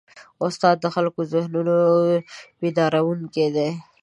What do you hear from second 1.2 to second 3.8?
د ذهنونو بیدارونکی دی.